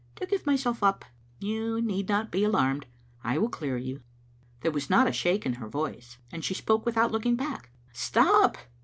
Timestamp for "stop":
7.93-8.57